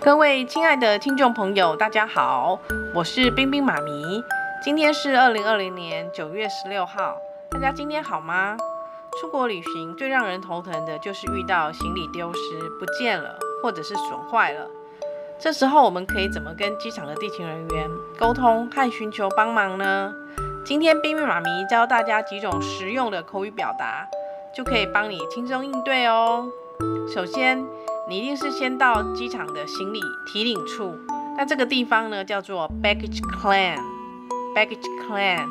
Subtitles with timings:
[0.00, 2.58] 各位亲爱的听众朋友，大家好，
[2.94, 4.22] 我是冰冰妈咪。
[4.62, 7.16] 今天是二零二零年九月十六号，
[7.50, 8.56] 大家今天好吗？
[9.20, 14.66] 出国旅行最让人头疼的就是遇到行李丢失、不见了，或者是损坏了。
[15.36, 20.12] 这时候我们可以怎么跟机场的地勤人员沟通和寻求帮忙呢？
[20.64, 24.08] 今天冰冰妈咪教大家几种实用的口语表达，
[24.54, 26.46] 就可以帮你轻松应对哦。
[27.12, 27.64] 首先，
[28.08, 30.98] 你一定是先到机场的行李提领处，
[31.36, 35.46] 那这个地方呢叫做 baggage claim，baggage claim。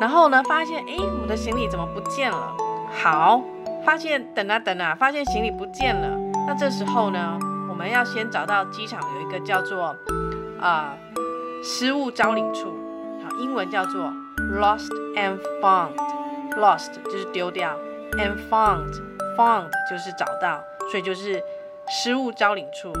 [0.00, 2.56] 然后呢，发现诶，我的行李怎么不见了？
[3.02, 3.42] 好，
[3.84, 6.16] 发现等啊等啊，发现行李不见了。
[6.46, 7.38] 那这时候呢，
[7.68, 9.94] 我们要先找到机场有一个叫做
[10.60, 10.94] 啊
[11.62, 12.74] 失物招领处，
[13.22, 14.10] 好，英文叫做
[14.58, 17.76] lost and found，lost 就是丢掉
[18.12, 21.42] ，and found，found 就是找到，所以就是
[21.90, 22.92] 失物招领处。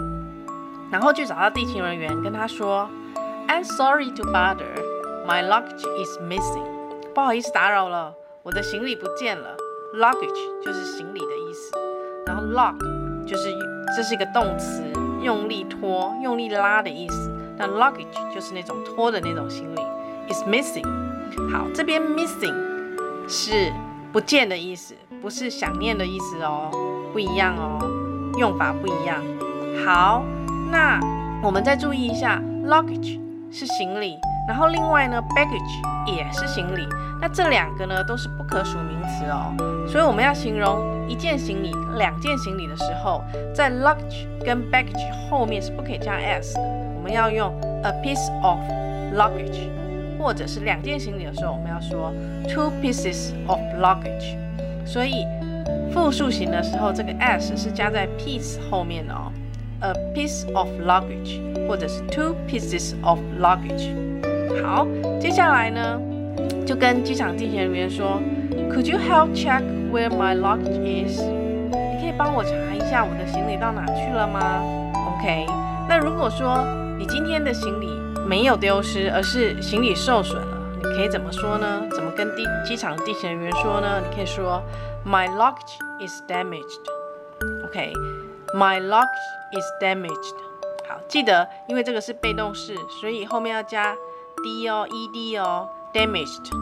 [0.90, 2.88] 然后去找到地勤人员，跟他说
[3.46, 4.64] ，I'm sorry to bother,
[5.26, 6.64] my luggage is missing。
[7.14, 9.56] 不好意思打扰了，我的行李不见了。
[9.94, 11.72] Luggage 就是行李的意思，
[12.26, 12.78] 然后 lock
[13.26, 13.54] 就是
[13.96, 14.82] 这是一个动词，
[15.22, 17.30] 用力拖、用力拉的意思。
[17.56, 19.80] 那 luggage 就是那种拖的那种行李。
[20.32, 20.86] Is missing。
[21.50, 22.54] 好，这边 missing
[23.26, 23.72] 是
[24.12, 26.70] 不见的意思，不是想念的意思哦，
[27.12, 27.78] 不一样哦，
[28.38, 29.22] 用法不一样。
[29.84, 30.22] 好，
[30.70, 31.00] 那
[31.42, 36.86] 我们再注意一下，luggage 是行李，然后另外呢，baggage 也是行李。
[37.20, 39.52] 那这两个呢都是不可数名词哦，
[39.88, 43.22] 所以我们要形容一件行李、两件行李的时候，
[43.52, 46.60] 在 luggage 跟 baggage 后面是不可以加 s 的，
[46.96, 48.58] 我们要用 a piece of
[49.16, 49.68] luggage，
[50.16, 52.12] 或者是两件行李的时候，我们要说
[52.48, 54.36] two pieces of luggage。
[54.86, 55.26] 所以
[55.92, 59.32] 复数型的时候，这个 s 是加在 piece 后面的哦
[59.80, 63.90] ，a piece of luggage，或者是 two pieces of luggage。
[64.62, 64.86] 好，
[65.20, 66.00] 接下来呢？
[66.66, 68.20] 就跟机场地勤人员说
[68.70, 69.62] ，Could you help check
[69.92, 71.20] where my luggage is？
[71.20, 74.62] 你可以帮我查一下我的行李到哪去了吗
[75.16, 75.46] ？OK。
[75.88, 76.64] 那如果说
[76.98, 77.88] 你今天的行李
[78.26, 81.82] 没有丢失，而是行李受损了，你可以怎么说呢？
[81.90, 84.00] 怎么跟地机场地勤人员说呢？
[84.00, 84.62] 你可以说
[85.08, 86.84] ，My luggage is damaged。
[87.64, 90.34] OK，My luggage is damaged。
[90.86, 93.96] 好，记得因为这个是被动式，所以后面要加
[94.42, 95.68] d 哦，ed 哦。
[95.94, 96.52] Damaged，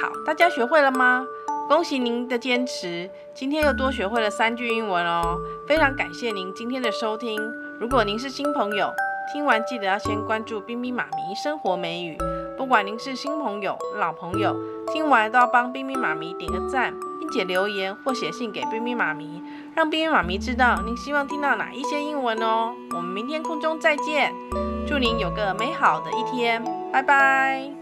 [0.00, 1.26] 好，大家学会了吗？
[1.68, 5.36] 恭喜您的坚持，今天又多学会了三句英文哦。
[5.66, 7.36] 非常感谢您今天的收听。
[7.80, 8.92] 如果您是新朋友，
[9.32, 12.16] 听完记得要先关注冰冰妈咪生活美语。
[12.56, 14.56] 不管您是新朋友、老朋友，
[14.92, 16.94] 听完都要帮冰冰妈咪点个赞，
[17.32, 19.42] 写留言或写信给冰冰妈咪，
[19.74, 22.74] 让冰冰妈咪知道您希望听到哪一些英文哦。
[22.90, 24.34] 我们明天空中再见，
[24.86, 27.79] 祝您有个美好的一天，拜拜。